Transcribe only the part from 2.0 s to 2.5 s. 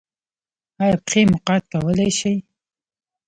شئ؟